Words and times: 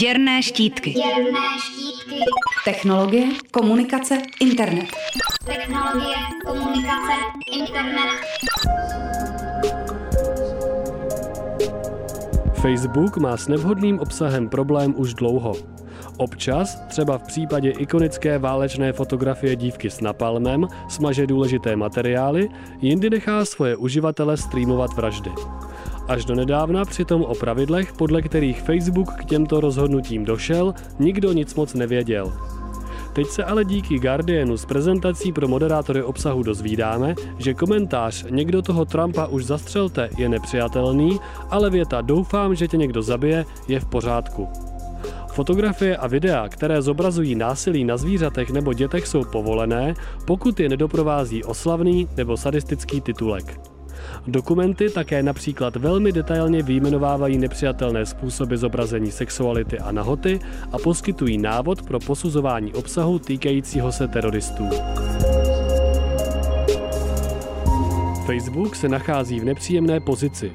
Děrné 0.00 0.42
štítky. 0.42 0.90
Děrné 0.90 1.40
štítky. 1.58 2.20
Technologie, 2.64 3.26
komunikace, 3.50 4.18
internet. 4.40 4.86
Technologie, 5.44 6.16
komunikace, 6.46 7.12
internet. 7.52 8.20
Facebook 12.54 13.16
má 13.16 13.36
s 13.36 13.48
nevhodným 13.48 13.98
obsahem 13.98 14.48
problém 14.48 14.94
už 14.96 15.14
dlouho. 15.14 15.54
Občas, 16.16 16.80
třeba 16.88 17.18
v 17.18 17.22
případě 17.22 17.70
ikonické 17.70 18.38
válečné 18.38 18.92
fotografie 18.92 19.56
dívky 19.56 19.90
s 19.90 20.00
napalmem, 20.00 20.66
smaže 20.88 21.26
důležité 21.26 21.76
materiály, 21.76 22.48
jindy 22.80 23.10
nechá 23.10 23.44
svoje 23.44 23.76
uživatele 23.76 24.36
streamovat 24.36 24.92
vraždy. 24.94 25.30
Až 26.08 26.24
do 26.24 26.34
nedávna 26.34 26.84
přitom 26.84 27.22
o 27.22 27.34
pravidlech, 27.34 27.92
podle 27.92 28.22
kterých 28.22 28.62
Facebook 28.62 29.12
k 29.12 29.24
těmto 29.24 29.60
rozhodnutím 29.60 30.24
došel, 30.24 30.74
nikdo 30.98 31.32
nic 31.32 31.54
moc 31.54 31.74
nevěděl. 31.74 32.32
Teď 33.12 33.26
se 33.26 33.44
ale 33.44 33.64
díky 33.64 33.98
Guardianu 33.98 34.56
z 34.56 34.64
prezentací 34.64 35.32
pro 35.32 35.48
moderátory 35.48 36.02
obsahu 36.02 36.42
dozvídáme, 36.42 37.14
že 37.38 37.54
komentář 37.54 38.24
někdo 38.30 38.62
toho 38.62 38.84
Trumpa 38.84 39.26
už 39.26 39.44
zastřelte 39.44 40.10
je 40.18 40.28
nepřijatelný, 40.28 41.20
ale 41.50 41.70
věta 41.70 42.00
doufám, 42.00 42.54
že 42.54 42.68
tě 42.68 42.76
někdo 42.76 43.02
zabije 43.02 43.44
je 43.68 43.80
v 43.80 43.86
pořádku. 43.86 44.48
Fotografie 45.32 45.96
a 45.96 46.06
videa, 46.06 46.48
které 46.48 46.82
zobrazují 46.82 47.34
násilí 47.34 47.84
na 47.84 47.96
zvířatech 47.96 48.50
nebo 48.50 48.72
dětech, 48.72 49.06
jsou 49.06 49.24
povolené, 49.24 49.94
pokud 50.24 50.60
je 50.60 50.68
nedoprovází 50.68 51.44
oslavný 51.44 52.08
nebo 52.16 52.36
sadistický 52.36 53.00
titulek. 53.00 53.73
Dokumenty 54.26 54.90
také 54.90 55.22
například 55.22 55.76
velmi 55.76 56.12
detailně 56.12 56.62
vyjmenovávají 56.62 57.38
nepřijatelné 57.38 58.06
způsoby 58.06 58.54
zobrazení 58.54 59.10
sexuality 59.10 59.78
a 59.78 59.92
nahoty 59.92 60.40
a 60.72 60.78
poskytují 60.78 61.38
návod 61.38 61.82
pro 61.82 62.00
posuzování 62.00 62.74
obsahu 62.74 63.18
týkajícího 63.18 63.92
se 63.92 64.08
teroristů. 64.08 64.68
Facebook 68.26 68.76
se 68.76 68.88
nachází 68.88 69.40
v 69.40 69.44
nepříjemné 69.44 70.00
pozici. 70.00 70.52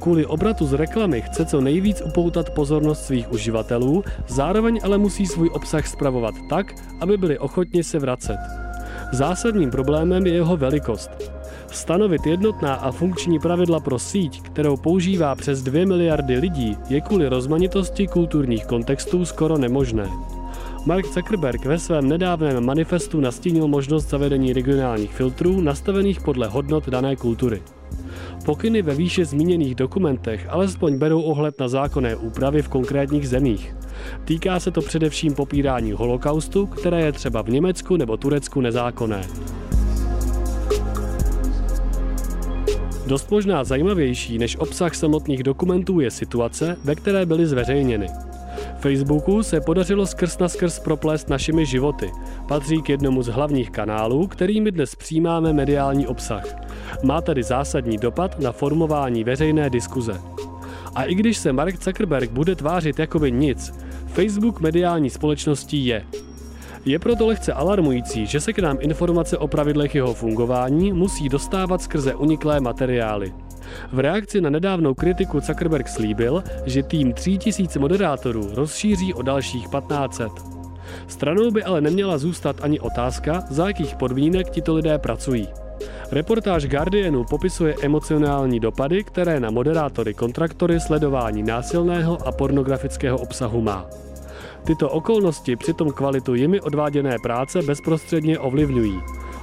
Kvůli 0.00 0.26
obratu 0.26 0.66
z 0.66 0.72
reklamy 0.72 1.20
chce 1.22 1.46
co 1.46 1.60
nejvíc 1.60 2.02
upoutat 2.06 2.50
pozornost 2.50 3.04
svých 3.04 3.32
uživatelů, 3.32 4.04
zároveň 4.28 4.80
ale 4.82 4.98
musí 4.98 5.26
svůj 5.26 5.50
obsah 5.52 5.86
spravovat 5.86 6.34
tak, 6.48 6.74
aby 7.00 7.16
byli 7.16 7.38
ochotni 7.38 7.84
se 7.84 7.98
vracet. 7.98 8.38
Zásadním 9.12 9.70
problémem 9.70 10.26
je 10.26 10.32
jeho 10.32 10.56
velikost. 10.56 11.31
Stanovit 11.72 12.26
jednotná 12.26 12.74
a 12.74 12.92
funkční 12.92 13.38
pravidla 13.38 13.80
pro 13.80 13.98
síť, 13.98 14.42
kterou 14.42 14.76
používá 14.76 15.34
přes 15.34 15.62
2 15.62 15.86
miliardy 15.86 16.38
lidí, 16.38 16.76
je 16.88 17.00
kvůli 17.00 17.28
rozmanitosti 17.28 18.06
kulturních 18.06 18.66
kontextů 18.66 19.24
skoro 19.24 19.58
nemožné. 19.58 20.08
Mark 20.86 21.06
Zuckerberg 21.06 21.64
ve 21.64 21.78
svém 21.78 22.08
nedávném 22.08 22.64
manifestu 22.64 23.20
nastínil 23.20 23.68
možnost 23.68 24.08
zavedení 24.08 24.52
regionálních 24.52 25.12
filtrů 25.12 25.60
nastavených 25.60 26.20
podle 26.20 26.46
hodnot 26.46 26.88
dané 26.88 27.16
kultury. 27.16 27.62
Pokyny 28.44 28.82
ve 28.82 28.94
výše 28.94 29.24
zmíněných 29.24 29.74
dokumentech 29.74 30.46
alespoň 30.48 30.98
berou 30.98 31.22
ohled 31.22 31.60
na 31.60 31.68
zákonné 31.68 32.16
úpravy 32.16 32.62
v 32.62 32.68
konkrétních 32.68 33.28
zemích. 33.28 33.76
Týká 34.24 34.60
se 34.60 34.70
to 34.70 34.80
především 34.80 35.34
popírání 35.34 35.92
holokaustu, 35.92 36.66
které 36.66 37.00
je 37.00 37.12
třeba 37.12 37.42
v 37.42 37.48
Německu 37.48 37.96
nebo 37.96 38.16
Turecku 38.16 38.60
nezákonné. 38.60 39.22
Dost 43.06 43.30
možná 43.30 43.64
zajímavější 43.64 44.38
než 44.38 44.56
obsah 44.56 44.94
samotných 44.94 45.42
dokumentů 45.42 46.00
je 46.00 46.10
situace, 46.10 46.76
ve 46.84 46.94
které 46.94 47.26
byly 47.26 47.46
zveřejněny. 47.46 48.06
Facebooku 48.78 49.42
se 49.42 49.60
podařilo 49.60 50.06
skrz 50.06 50.38
na 50.38 50.48
skrz 50.48 50.78
proplést 50.78 51.28
našimi 51.28 51.66
životy. 51.66 52.10
Patří 52.48 52.82
k 52.82 52.88
jednomu 52.88 53.22
z 53.22 53.26
hlavních 53.26 53.70
kanálů, 53.70 54.26
kterými 54.26 54.70
dnes 54.72 54.94
přijímáme 54.94 55.52
mediální 55.52 56.06
obsah. 56.06 56.44
Má 57.02 57.20
tedy 57.20 57.42
zásadní 57.42 57.98
dopad 57.98 58.40
na 58.40 58.52
formování 58.52 59.24
veřejné 59.24 59.70
diskuze. 59.70 60.20
A 60.94 61.04
i 61.04 61.14
když 61.14 61.38
se 61.38 61.52
Mark 61.52 61.82
Zuckerberg 61.82 62.30
bude 62.30 62.54
tvářit 62.54 62.98
jako 62.98 63.18
by 63.18 63.32
nic, 63.32 63.74
Facebook 64.06 64.60
mediální 64.60 65.10
společností 65.10 65.86
je. 65.86 66.04
Je 66.84 66.98
proto 66.98 67.26
lehce 67.26 67.52
alarmující, 67.52 68.26
že 68.26 68.40
se 68.40 68.52
k 68.52 68.58
nám 68.58 68.78
informace 68.80 69.38
o 69.38 69.48
pravidlech 69.48 69.94
jeho 69.94 70.14
fungování 70.14 70.92
musí 70.92 71.28
dostávat 71.28 71.82
skrze 71.82 72.14
uniklé 72.14 72.60
materiály. 72.60 73.32
V 73.92 73.98
reakci 73.98 74.40
na 74.40 74.50
nedávnou 74.50 74.94
kritiku 74.94 75.40
Zuckerberg 75.40 75.88
slíbil, 75.88 76.42
že 76.66 76.82
tým 76.82 77.12
3000 77.12 77.78
moderátorů 77.78 78.48
rozšíří 78.54 79.14
o 79.14 79.22
dalších 79.22 79.68
1500. 79.68 80.32
Stranou 81.08 81.50
by 81.50 81.64
ale 81.64 81.80
neměla 81.80 82.18
zůstat 82.18 82.56
ani 82.62 82.80
otázka, 82.80 83.44
za 83.50 83.66
jakých 83.66 83.94
podmínek 83.94 84.50
tito 84.50 84.74
lidé 84.74 84.98
pracují. 84.98 85.48
Reportáž 86.10 86.66
Guardianu 86.66 87.24
popisuje 87.24 87.74
emocionální 87.82 88.60
dopady, 88.60 89.04
které 89.04 89.40
na 89.40 89.50
moderátory 89.50 90.14
kontraktory 90.14 90.80
sledování 90.80 91.42
násilného 91.42 92.26
a 92.26 92.32
pornografického 92.32 93.18
obsahu 93.18 93.60
má. 93.60 93.86
Tyto 94.64 94.90
okolnosti 94.90 95.56
přitom 95.56 95.90
kvalitu 95.90 96.34
jimi 96.34 96.60
odváděné 96.60 97.16
práce 97.22 97.62
bezprostředně 97.62 98.38
ovlivňují. 98.38 99.00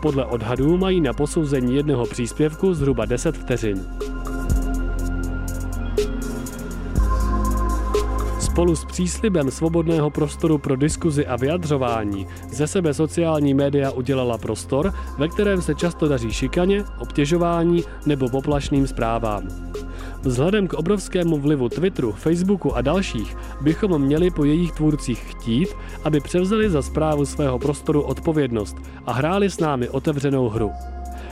Podle 0.00 0.26
odhadů 0.26 0.78
mají 0.78 1.00
na 1.00 1.12
posouzení 1.12 1.76
jednoho 1.76 2.06
příspěvku 2.06 2.74
zhruba 2.74 3.04
10 3.04 3.36
vteřin. 3.36 3.86
Spolu 8.40 8.76
s 8.76 8.84
příslibem 8.84 9.50
svobodného 9.50 10.10
prostoru 10.10 10.58
pro 10.58 10.76
diskuzi 10.76 11.26
a 11.26 11.36
vyjadřování 11.36 12.26
ze 12.48 12.66
sebe 12.66 12.94
sociální 12.94 13.54
média 13.54 13.90
udělala 13.90 14.38
prostor, 14.38 14.94
ve 15.18 15.28
kterém 15.28 15.62
se 15.62 15.74
často 15.74 16.08
daří 16.08 16.32
šikaně, 16.32 16.84
obtěžování 16.98 17.84
nebo 18.06 18.28
poplašným 18.28 18.86
zprávám. 18.86 19.48
Vzhledem 20.22 20.68
k 20.68 20.72
obrovskému 20.72 21.38
vlivu 21.38 21.68
Twitteru, 21.68 22.12
Facebooku 22.12 22.76
a 22.76 22.80
dalších 22.80 23.36
bychom 23.60 24.02
měli 24.02 24.30
po 24.30 24.44
jejich 24.44 24.72
tvůrcích 24.72 25.18
chtít, 25.18 25.68
aby 26.04 26.20
převzali 26.20 26.70
za 26.70 26.82
zprávu 26.82 27.26
svého 27.26 27.58
prostoru 27.58 28.02
odpovědnost 28.02 28.76
a 29.06 29.12
hráli 29.12 29.50
s 29.50 29.58
námi 29.58 29.88
otevřenou 29.88 30.48
hru. 30.48 30.70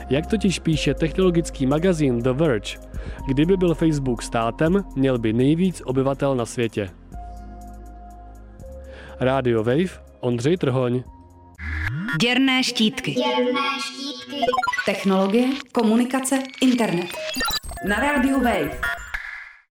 Jak 0.09 0.27
totiž 0.27 0.59
píše 0.59 0.93
technologický 0.93 1.65
magazín 1.65 2.19
The 2.19 2.29
Verge, 2.29 2.77
kdyby 3.27 3.57
byl 3.57 3.75
Facebook 3.75 4.21
státem, 4.21 4.83
měl 4.95 5.17
by 5.17 5.33
nejvíc 5.33 5.81
obyvatel 5.85 6.35
na 6.35 6.45
světě. 6.45 6.89
Radio 9.19 9.63
Wave, 9.63 10.01
Ondřej 10.19 10.57
Trhoň. 10.57 11.03
Děrné 12.21 12.63
štítky. 12.63 13.11
Děrné 13.11 13.61
štítky. 13.79 14.41
Technologie, 14.85 15.47
komunikace, 15.71 16.39
internet. 16.61 17.09
Na 17.83 17.95
rádiu 17.97 18.37
Wave. 18.39 19.00